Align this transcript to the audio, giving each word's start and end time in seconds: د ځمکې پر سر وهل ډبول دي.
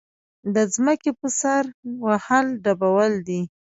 د 0.53 0.57
ځمکې 0.75 1.11
پر 1.19 1.29
سر 1.39 1.63
وهل 2.05 2.47
ډبول 2.63 3.13
دي. 3.27 3.41